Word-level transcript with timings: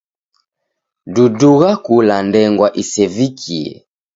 Dudugha 1.13 1.71
kula 1.85 2.15
ndengwa 2.27 2.67
isevikie. 2.81 3.71